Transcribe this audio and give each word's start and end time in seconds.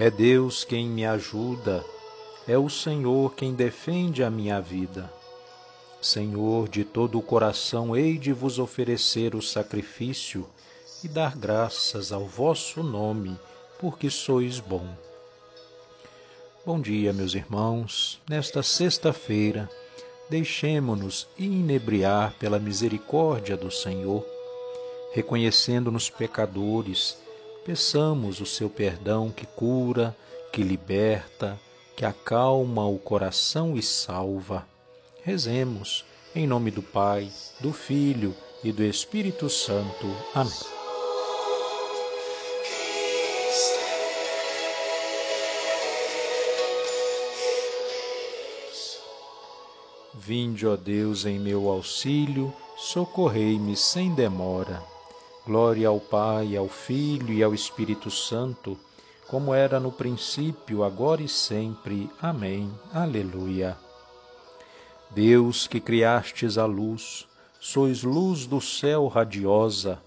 É 0.00 0.08
Deus 0.08 0.62
quem 0.62 0.88
me 0.88 1.04
ajuda, 1.04 1.84
é 2.46 2.56
o 2.56 2.68
Senhor 2.68 3.34
quem 3.34 3.52
defende 3.52 4.22
a 4.22 4.30
minha 4.30 4.60
vida. 4.60 5.12
Senhor, 6.00 6.68
de 6.68 6.84
todo 6.84 7.18
o 7.18 7.22
coração 7.22 7.96
hei 7.96 8.16
de 8.16 8.32
vos 8.32 8.60
oferecer 8.60 9.34
o 9.34 9.42
sacrifício 9.42 10.46
e 11.02 11.08
dar 11.08 11.36
graças 11.36 12.12
ao 12.12 12.24
vosso 12.24 12.80
nome, 12.80 13.36
porque 13.80 14.08
sois 14.08 14.60
bom. 14.60 14.86
Bom 16.64 16.80
dia, 16.80 17.12
meus 17.12 17.34
irmãos. 17.34 18.20
Nesta 18.30 18.62
sexta-feira, 18.62 19.68
deixemo-nos 20.30 21.26
inebriar 21.36 22.34
pela 22.34 22.60
misericórdia 22.60 23.56
do 23.56 23.68
Senhor, 23.68 24.24
reconhecendo-nos 25.12 26.08
pecadores, 26.08 27.18
peçamos 27.68 28.40
o 28.40 28.46
seu 28.46 28.70
perdão 28.70 29.30
que 29.30 29.44
cura, 29.44 30.16
que 30.50 30.62
liberta, 30.62 31.60
que 31.94 32.02
acalma 32.02 32.88
o 32.88 32.98
coração 32.98 33.76
e 33.76 33.82
salva. 33.82 34.66
Rezemos 35.22 36.02
em 36.34 36.46
nome 36.46 36.70
do 36.70 36.82
Pai, 36.82 37.30
do 37.60 37.70
Filho 37.70 38.34
e 38.64 38.72
do 38.72 38.82
Espírito 38.82 39.50
Santo. 39.50 40.06
Amém. 40.34 40.50
Vinde, 50.14 50.66
ó 50.66 50.74
Deus, 50.74 51.26
em 51.26 51.38
meu 51.38 51.68
auxílio, 51.68 52.50
socorrei-me 52.78 53.76
sem 53.76 54.14
demora. 54.14 54.82
Glória 55.48 55.88
ao 55.88 55.98
Pai, 55.98 56.58
ao 56.58 56.68
Filho 56.68 57.32
e 57.32 57.42
ao 57.42 57.54
Espírito 57.54 58.10
Santo, 58.10 58.78
como 59.26 59.54
era 59.54 59.80
no 59.80 59.90
princípio, 59.90 60.84
agora 60.84 61.22
e 61.22 61.28
sempre. 61.28 62.10
Amém. 62.20 62.70
Aleluia. 62.92 63.74
Deus 65.08 65.66
que 65.66 65.80
criastes 65.80 66.58
a 66.58 66.66
luz, 66.66 67.26
sois 67.58 68.02
luz 68.02 68.44
do 68.44 68.60
céu 68.60 69.06
radiosa, 69.06 69.98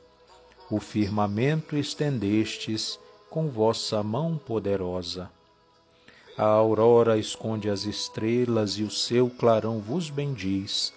o 0.69 0.79
firmamento 0.79 1.75
estendestes 1.75 2.99
com 3.27 3.49
vossa 3.49 4.03
mão 4.03 4.37
poderosa. 4.37 5.27
A 6.37 6.45
aurora 6.45 7.17
esconde 7.17 7.67
as 7.67 7.85
estrelas 7.85 8.77
e 8.77 8.83
o 8.83 8.91
seu 8.91 9.27
clarão 9.27 9.79
vos 9.79 10.07
bendiz. 10.11 10.93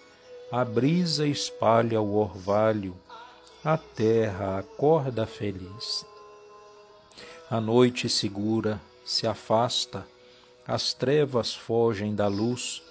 A 0.53 0.66
brisa 0.66 1.26
espalha 1.26 1.99
o 2.03 2.16
orvalho, 2.16 2.94
a 3.64 3.78
terra 3.78 4.58
acorda 4.58 5.25
feliz. 5.25 6.04
A 7.50 7.58
noite 7.62 8.10
segura 8.10 8.78
se 9.06 9.26
afasta, 9.26 10.06
as 10.69 10.92
trevas 10.92 11.54
fogem 11.54 12.14
da 12.14 12.28
luz, 12.28 12.82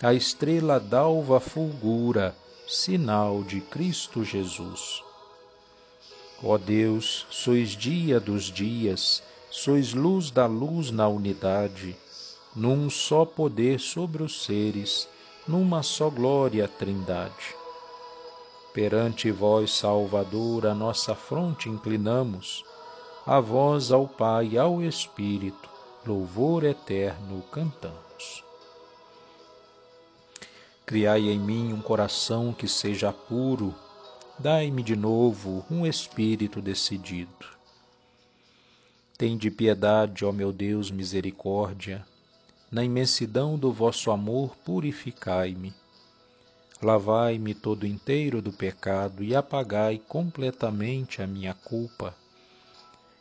a 0.00 0.14
estrela 0.14 0.78
d'alva 0.78 1.40
fulgura, 1.40 2.36
sinal 2.68 3.42
de 3.42 3.60
Cristo 3.60 4.22
Jesus. 4.24 5.02
Ó 6.44 6.58
Deus, 6.58 7.26
sois 7.28 7.70
dia 7.70 8.20
dos 8.20 8.44
dias, 8.44 9.20
sois 9.50 9.94
luz 9.94 10.30
da 10.30 10.46
luz 10.46 10.92
na 10.92 11.08
unidade, 11.08 11.96
num 12.54 12.88
só 12.88 13.24
poder 13.24 13.80
sobre 13.80 14.22
os 14.22 14.44
seres, 14.44 15.08
numa 15.48 15.82
só 15.82 16.08
glória 16.08 16.68
trindade. 16.68 17.63
Perante 18.74 19.30
vós, 19.30 19.72
Salvador, 19.72 20.66
a 20.66 20.74
nossa 20.74 21.14
fronte 21.14 21.70
inclinamos, 21.70 22.62
a 23.24 23.40
vós, 23.40 23.90
ao 23.90 24.06
Pai 24.06 24.50
e 24.52 24.58
ao 24.58 24.82
Espírito, 24.82 25.70
louvor 26.06 26.64
eterno 26.64 27.42
cantamos. 27.50 28.44
Criai 30.84 31.30
em 31.30 31.38
mim 31.38 31.72
um 31.72 31.80
coração 31.80 32.52
que 32.52 32.68
seja 32.68 33.10
puro, 33.10 33.74
dai-me 34.38 34.82
de 34.82 34.94
novo 34.94 35.64
um 35.70 35.86
espírito 35.86 36.60
decidido 36.60 37.54
Tende 39.16 39.48
piedade, 39.48 40.24
ó 40.24 40.32
meu 40.32 40.52
Deus, 40.52 40.90
misericórdia. 40.90 42.04
Na 42.68 42.82
imensidão 42.82 43.56
do 43.56 43.72
vosso 43.72 44.10
amor, 44.10 44.56
purificai-me. 44.64 45.72
Lavai-me 46.84 47.54
todo 47.54 47.86
inteiro 47.86 48.42
do 48.42 48.52
pecado 48.52 49.24
e 49.24 49.34
apagai 49.34 49.98
completamente 50.06 51.22
a 51.22 51.26
minha 51.26 51.54
culpa. 51.54 52.14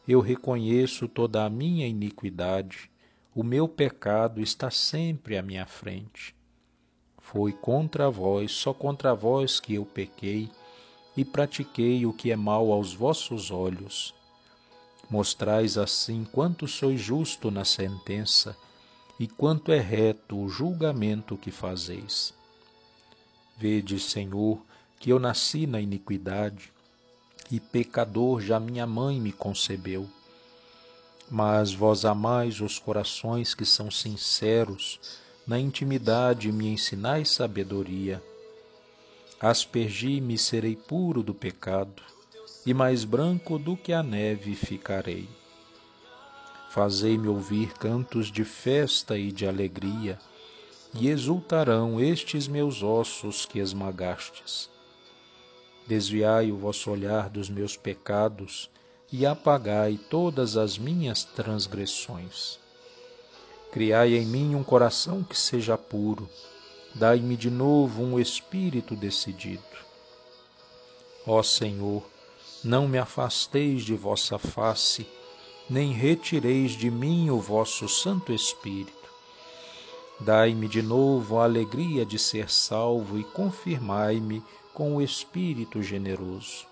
Eu 0.07 0.19
reconheço 0.19 1.07
toda 1.07 1.45
a 1.45 1.49
minha 1.49 1.87
iniquidade, 1.87 2.91
o 3.33 3.43
meu 3.43 3.67
pecado 3.67 4.41
está 4.41 4.69
sempre 4.69 5.37
à 5.37 5.41
minha 5.41 5.65
frente. 5.65 6.35
Foi 7.17 7.53
contra 7.53 8.09
vós, 8.09 8.51
só 8.51 8.73
contra 8.73 9.15
vós 9.15 9.59
que 9.59 9.75
eu 9.75 9.85
pequei 9.85 10.49
e 11.15 11.23
pratiquei 11.23 12.05
o 12.05 12.13
que 12.13 12.31
é 12.31 12.35
mal 12.35 12.71
aos 12.71 12.93
vossos 12.93 13.49
olhos 13.49 14.13
Mostrais 15.09 15.77
assim 15.77 16.25
quanto 16.25 16.67
sois 16.67 16.99
justo 16.99 17.51
na 17.51 17.63
sentença 17.63 18.57
e 19.19 19.27
quanto 19.27 19.71
é 19.71 19.79
reto 19.79 20.35
o 20.35 20.49
julgamento 20.49 21.37
que 21.37 21.51
fazeis. 21.51 22.33
Vede, 23.57 23.99
Senhor, 23.99 24.59
que 24.99 25.09
eu 25.09 25.19
nasci 25.19 25.67
na 25.67 25.79
iniquidade 25.79 26.71
e 27.51 27.59
pecador 27.59 28.41
já 28.41 28.59
minha 28.59 28.87
mãe 28.87 29.19
me 29.19 29.31
concebeu. 29.31 30.07
Mas 31.29 31.73
vós 31.73 32.05
amais 32.05 32.61
os 32.61 32.79
corações 32.79 33.53
que 33.53 33.65
são 33.65 33.91
sinceros, 33.91 34.99
na 35.45 35.59
intimidade 35.59 36.51
me 36.51 36.67
ensinais 36.67 37.29
sabedoria. 37.29 38.23
Aspergi-me 39.39 40.37
serei 40.37 40.75
puro 40.75 41.21
do 41.21 41.33
pecado 41.33 42.01
e 42.65 42.73
mais 42.73 43.03
branco 43.03 43.59
do 43.59 43.75
que 43.75 43.91
a 43.91 44.01
neve 44.01 44.55
ficarei. 44.55 45.27
Fazei-me 46.69 47.27
ouvir 47.27 47.73
cantos 47.73 48.31
de 48.31 48.43
festa 48.43 49.17
e 49.17 49.31
de 49.31 49.45
alegria, 49.45 50.17
e 50.93 51.09
exultarão 51.09 51.99
estes 51.99 52.47
meus 52.47 52.83
ossos 52.83 53.45
que 53.45 53.59
esmagastes. 53.59 54.69
Desviai 55.87 56.51
o 56.51 56.57
vosso 56.57 56.91
olhar 56.91 57.29
dos 57.29 57.49
meus 57.49 57.75
pecados 57.75 58.69
e 59.11 59.25
apagai 59.25 59.99
todas 60.09 60.55
as 60.55 60.77
minhas 60.77 61.23
transgressões. 61.23 62.59
Criai 63.71 64.15
em 64.15 64.25
mim 64.25 64.55
um 64.55 64.63
coração 64.63 65.23
que 65.23 65.37
seja 65.37 65.77
puro, 65.77 66.29
dai-me 66.93 67.35
de 67.35 67.49
novo 67.49 68.03
um 68.03 68.19
espírito 68.19 68.95
decidido. 68.95 69.63
Ó 71.25 71.41
Senhor, 71.41 72.03
não 72.63 72.87
me 72.87 72.97
afasteis 72.97 73.83
de 73.83 73.95
vossa 73.95 74.37
face, 74.37 75.07
nem 75.69 75.91
retireis 75.91 76.71
de 76.71 76.91
mim 76.91 77.29
o 77.29 77.39
vosso 77.39 77.89
Santo 77.89 78.31
Espírito. 78.31 79.02
Dai-me 80.25 80.69
de 80.69 80.81
novo 80.81 81.37
a 81.37 81.43
alegria 81.43 82.05
de 82.05 82.17
ser 82.17 82.49
salvo 82.49 83.19
e 83.19 83.25
confirmai-me 83.25 84.41
com 84.73 84.95
o 84.95 85.01
Espírito 85.01 85.83
generoso. 85.83 86.65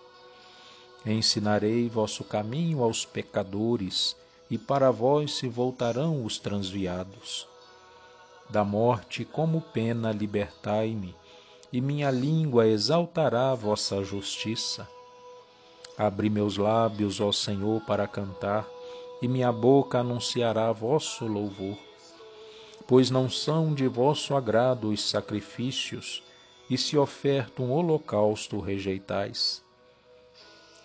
Ensinarei 1.06 1.90
vosso 1.90 2.24
caminho 2.24 2.82
aos 2.82 3.04
pecadores, 3.04 4.16
e 4.50 4.58
para 4.58 4.90
vós 4.90 5.34
se 5.34 5.50
voltarão 5.50 6.24
os 6.24 6.38
transviados. 6.38 7.46
Da 8.50 8.64
morte, 8.64 9.26
como 9.26 9.60
pena, 9.60 10.14
libertai-me, 10.14 11.14
e 11.74 11.82
minha 11.82 12.10
língua 12.10 12.68
exaltará 12.68 13.54
vossa 13.54 14.02
justiça. 14.02 14.88
Abri 15.98 16.30
meus 16.30 16.56
lábios, 16.56 17.20
ó 17.20 17.34
Senhor, 17.34 17.82
para 17.82 18.08
cantar, 18.08 18.66
e 19.22 19.28
minha 19.28 19.52
boca 19.52 20.00
anunciará 20.00 20.72
vosso 20.72 21.26
louvor. 21.28 21.91
Pois 22.92 23.10
não 23.10 23.30
são 23.30 23.74
de 23.74 23.88
vosso 23.88 24.36
agrado 24.36 24.90
os 24.90 25.10
sacrifícios, 25.10 26.22
e 26.70 26.78
se 26.78 26.98
oferta 26.98 27.62
um 27.62 27.72
holocausto 27.72 28.60
rejeitais. 28.60 29.64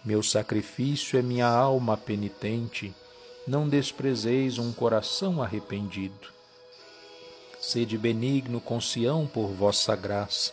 Meu 0.04 0.22
sacrifício 0.22 1.18
é 1.18 1.22
minha 1.22 1.48
alma 1.48 1.96
penitente, 1.96 2.94
não 3.44 3.68
desprezeis 3.68 4.56
um 4.56 4.72
coração 4.72 5.42
arrependido. 5.42 6.28
Sede 7.58 7.98
benigno 7.98 8.60
com 8.60 8.80
Sião 8.80 9.26
por 9.26 9.48
vossa 9.48 9.96
graça, 9.96 10.52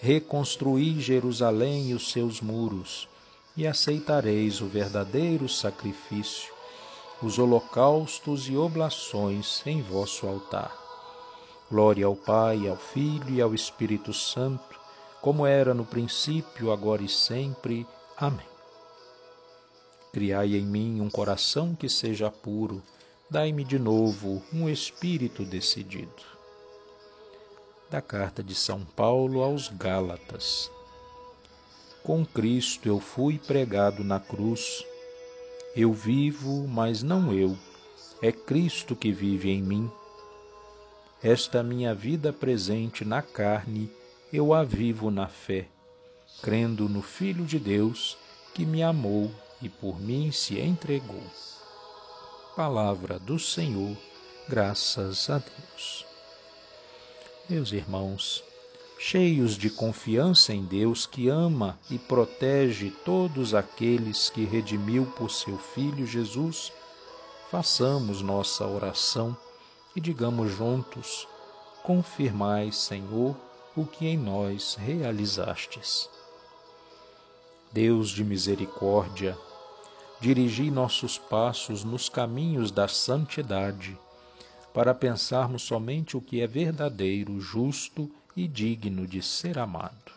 reconstruí 0.00 0.98
Jerusalém 0.98 1.90
e 1.90 1.94
os 1.94 2.10
seus 2.10 2.40
muros, 2.40 3.06
e 3.54 3.66
aceitareis 3.66 4.62
o 4.62 4.66
verdadeiro 4.66 5.46
sacrifício, 5.46 6.54
os 7.22 7.38
holocaustos 7.38 8.48
e 8.48 8.56
oblações 8.56 9.62
em 9.66 9.82
vosso 9.82 10.26
altar. 10.26 10.85
Glória 11.68 12.06
ao 12.06 12.14
Pai, 12.14 12.68
ao 12.68 12.76
Filho 12.76 13.30
e 13.30 13.42
ao 13.42 13.52
Espírito 13.52 14.12
Santo, 14.12 14.78
como 15.20 15.44
era 15.44 15.74
no 15.74 15.84
princípio, 15.84 16.70
agora 16.70 17.02
e 17.02 17.08
sempre. 17.08 17.84
Amém. 18.16 18.46
Criai 20.12 20.54
em 20.54 20.64
mim 20.64 21.00
um 21.00 21.10
coração 21.10 21.74
que 21.74 21.88
seja 21.88 22.30
puro, 22.30 22.80
dai-me 23.28 23.64
de 23.64 23.78
novo 23.78 24.40
um 24.52 24.68
espírito 24.68 25.44
decidido. 25.44 26.22
Da 27.90 28.00
carta 28.00 28.42
de 28.42 28.54
São 28.54 28.84
Paulo 28.84 29.42
aos 29.42 29.68
Gálatas. 29.68 30.70
Com 32.04 32.24
Cristo 32.24 32.88
eu 32.88 33.00
fui 33.00 33.38
pregado 33.38 34.04
na 34.04 34.20
cruz. 34.20 34.84
Eu 35.74 35.92
vivo, 35.92 36.68
mas 36.68 37.02
não 37.02 37.32
eu. 37.32 37.58
É 38.22 38.30
Cristo 38.30 38.94
que 38.94 39.10
vive 39.10 39.50
em 39.50 39.60
mim. 39.60 39.90
Esta 41.22 41.62
minha 41.62 41.94
vida 41.94 42.30
presente 42.30 43.02
na 43.02 43.22
carne 43.22 43.90
eu 44.30 44.52
a 44.52 44.62
vivo 44.62 45.10
na 45.10 45.26
fé, 45.26 45.66
crendo 46.42 46.90
no 46.90 47.00
Filho 47.00 47.46
de 47.46 47.58
Deus 47.58 48.18
que 48.54 48.66
me 48.66 48.82
amou 48.82 49.30
e 49.62 49.68
por 49.68 49.98
mim 49.98 50.30
se 50.30 50.60
entregou. 50.60 51.22
Palavra 52.54 53.18
do 53.18 53.38
Senhor, 53.38 53.96
graças 54.46 55.30
a 55.30 55.38
Deus. 55.38 56.04
Meus 57.48 57.72
irmãos, 57.72 58.44
cheios 58.98 59.56
de 59.56 59.70
confiança 59.70 60.52
em 60.52 60.64
Deus 60.64 61.06
que 61.06 61.28
ama 61.28 61.78
e 61.90 61.98
protege 61.98 62.90
todos 63.06 63.54
aqueles 63.54 64.28
que 64.28 64.44
redimiu 64.44 65.06
por 65.16 65.30
seu 65.30 65.56
Filho 65.56 66.06
Jesus, 66.06 66.70
façamos 67.50 68.20
nossa 68.20 68.66
oração 68.66 69.34
e 69.96 70.00
digamos 70.00 70.52
juntos: 70.52 71.26
Confirmai, 71.82 72.70
Senhor, 72.70 73.34
o 73.74 73.86
que 73.86 74.06
em 74.06 74.18
nós 74.18 74.74
realizastes. 74.74 76.08
Deus 77.72 78.10
de 78.10 78.22
misericórdia, 78.22 79.36
dirigi 80.20 80.70
nossos 80.70 81.18
passos 81.18 81.82
nos 81.82 82.08
caminhos 82.08 82.70
da 82.70 82.86
santidade, 82.86 83.98
para 84.72 84.94
pensarmos 84.94 85.62
somente 85.62 86.16
o 86.16 86.20
que 86.20 86.42
é 86.42 86.46
verdadeiro, 86.46 87.40
justo 87.40 88.10
e 88.36 88.46
digno 88.46 89.06
de 89.06 89.22
ser 89.22 89.58
amado. 89.58 90.12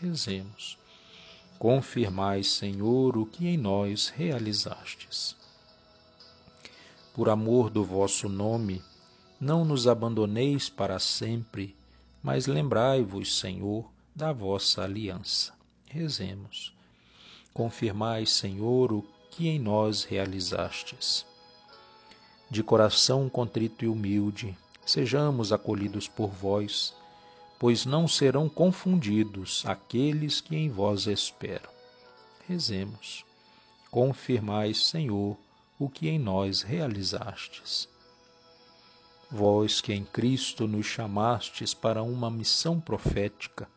Rezemos. 0.00 0.78
Confirmai, 1.58 2.42
Senhor, 2.44 3.16
o 3.16 3.26
que 3.26 3.48
em 3.48 3.56
nós 3.56 4.08
realizastes. 4.08 5.36
Por 7.14 7.28
amor 7.28 7.70
do 7.70 7.84
vosso 7.84 8.28
nome, 8.28 8.82
não 9.44 9.64
nos 9.64 9.86
abandoneis 9.86 10.68
para 10.68 10.98
sempre 10.98 11.76
mas 12.24 12.46
lembrai-vos, 12.46 13.38
Senhor, 13.38 13.84
da 14.16 14.32
vossa 14.32 14.82
aliança. 14.82 15.52
Rezemos. 15.84 16.72
Confirmai, 17.52 18.24
Senhor, 18.24 18.90
o 18.94 19.04
que 19.30 19.46
em 19.46 19.58
nós 19.58 20.04
realizastes. 20.04 21.26
De 22.50 22.62
coração 22.62 23.28
contrito 23.28 23.84
e 23.84 23.88
humilde, 23.88 24.56
sejamos 24.86 25.52
acolhidos 25.52 26.08
por 26.08 26.30
vós, 26.30 26.94
pois 27.58 27.84
não 27.84 28.08
serão 28.08 28.48
confundidos 28.48 29.62
aqueles 29.66 30.40
que 30.40 30.56
em 30.56 30.70
vós 30.70 31.06
esperam. 31.06 31.70
Rezemos. 32.48 33.22
Confirmai, 33.90 34.72
Senhor, 34.72 35.36
o 35.78 35.90
que 35.90 36.08
em 36.08 36.18
nós 36.18 36.62
realizastes 36.62 37.86
vós 39.34 39.80
que 39.80 39.92
em 39.92 40.04
Cristo 40.04 40.68
nos 40.68 40.86
chamastes 40.86 41.74
para 41.74 42.04
uma 42.04 42.30
missão 42.30 42.80
profética, 42.80 43.68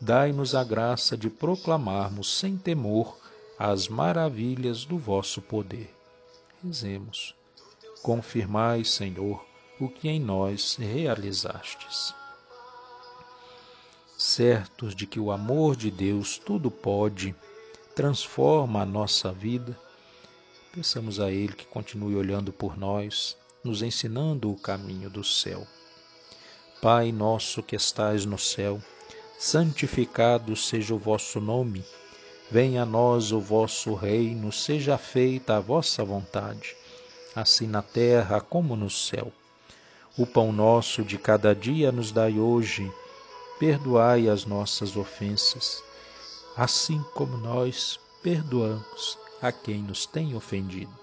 dai-nos 0.00 0.54
a 0.54 0.64
graça 0.64 1.14
de 1.14 1.28
proclamarmos 1.28 2.38
sem 2.38 2.56
temor 2.56 3.18
as 3.58 3.86
maravilhas 3.86 4.86
do 4.86 4.96
vosso 4.96 5.42
poder. 5.42 5.94
Rezemos. 6.64 7.34
Confirmai, 8.02 8.82
Senhor, 8.82 9.44
o 9.78 9.90
que 9.90 10.08
em 10.08 10.18
nós 10.18 10.76
realizastes. 10.76 12.14
Certos 14.16 14.94
de 14.94 15.06
que 15.06 15.20
o 15.20 15.30
amor 15.30 15.76
de 15.76 15.90
Deus 15.90 16.38
tudo 16.38 16.70
pode, 16.70 17.34
transforma 17.94 18.80
a 18.80 18.86
nossa 18.86 19.30
vida, 19.30 19.78
peçamos 20.74 21.20
a 21.20 21.30
Ele 21.30 21.52
que 21.52 21.66
continue 21.66 22.16
olhando 22.16 22.54
por 22.54 22.78
nós 22.78 23.36
nos 23.64 23.80
ensinando 23.80 24.50
o 24.50 24.56
caminho 24.56 25.08
do 25.08 25.22
céu. 25.22 25.66
Pai 26.80 27.12
nosso 27.12 27.62
que 27.62 27.76
estais 27.76 28.24
no 28.24 28.36
céu, 28.36 28.82
santificado 29.38 30.56
seja 30.56 30.94
o 30.94 30.98
vosso 30.98 31.40
nome. 31.40 31.84
Venha 32.50 32.82
a 32.82 32.86
nós 32.86 33.30
o 33.30 33.40
vosso 33.40 33.94
reino, 33.94 34.50
seja 34.50 34.98
feita 34.98 35.56
a 35.56 35.60
vossa 35.60 36.04
vontade, 36.04 36.76
assim 37.36 37.66
na 37.66 37.82
terra 37.82 38.40
como 38.40 38.74
no 38.74 38.90
céu. 38.90 39.32
O 40.18 40.26
pão 40.26 40.52
nosso 40.52 41.02
de 41.04 41.16
cada 41.16 41.54
dia 41.54 41.92
nos 41.92 42.10
dai 42.10 42.38
hoje. 42.38 42.90
Perdoai 43.58 44.28
as 44.28 44.44
nossas 44.44 44.96
ofensas, 44.96 45.82
assim 46.56 47.00
como 47.14 47.36
nós 47.36 47.98
perdoamos 48.22 49.16
a 49.40 49.52
quem 49.52 49.78
nos 49.78 50.04
tem 50.04 50.34
ofendido 50.34 51.02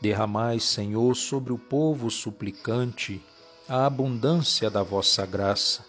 Derramai, 0.00 0.58
Senhor, 0.58 1.14
sobre 1.14 1.52
o 1.52 1.58
povo 1.58 2.10
suplicante 2.10 3.22
a 3.68 3.86
abundância 3.86 4.70
da 4.70 4.82
vossa 4.82 5.24
graça, 5.24 5.84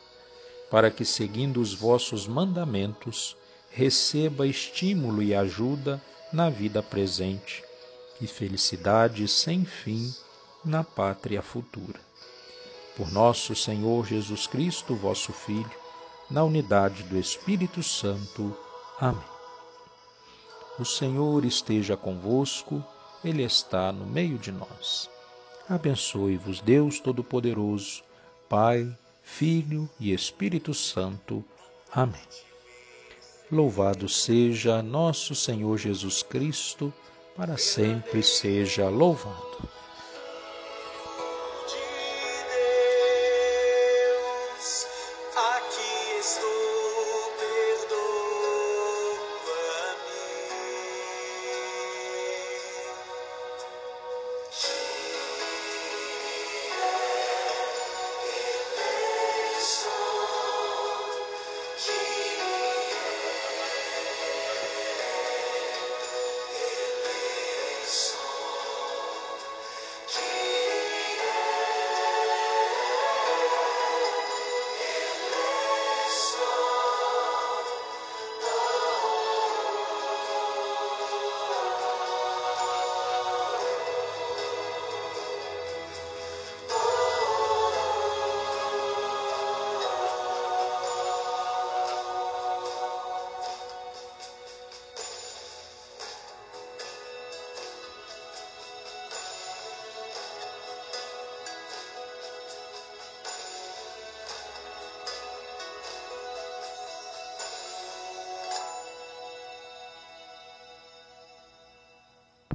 para 0.70 0.91
que, 0.91 1.03
seguindo 1.03 1.60
os 1.60 1.74
vossos 1.74 2.27
mandamentos, 2.27 3.36
receba 3.72 4.46
estímulo 4.46 5.24
e 5.24 5.34
ajuda 5.34 6.01
na 6.32 6.50
vida 6.50 6.84
presente 6.84 7.63
e 8.20 8.27
felicidade 8.27 9.27
sem 9.27 9.65
fim 9.65 10.13
na 10.63 10.84
pátria 10.84 11.41
futura. 11.41 12.00
Por 12.96 13.12
nosso 13.12 13.56
Senhor 13.56 14.06
Jesus 14.06 14.46
Cristo, 14.46 14.94
vosso 14.94 15.34
Filho, 15.34 15.72
na 16.30 16.44
unidade 16.44 17.03
do 17.03 17.18
Espírito 17.18 17.82
Santo. 17.82 18.56
Amém. 19.00 19.24
O 20.77 20.86
Senhor 20.86 21.44
esteja 21.46 21.98
convosco 21.98 22.84
ele 23.23 23.43
está 23.43 23.91
no 23.91 24.05
meio 24.05 24.37
de 24.37 24.51
nós. 24.51 25.09
Abençoe-vos, 25.69 26.59
Deus 26.61 26.99
Todo-Poderoso, 26.99 28.03
Pai, 28.49 28.95
Filho 29.23 29.89
e 29.99 30.11
Espírito 30.11 30.73
Santo. 30.73 31.43
Amém. 31.93 32.19
Louvado 33.51 34.07
seja 34.09 34.81
nosso 34.81 35.35
Senhor 35.35 35.77
Jesus 35.77 36.23
Cristo, 36.23 36.93
para 37.35 37.57
sempre 37.57 38.23
seja 38.23 38.89
louvado. 38.89 39.80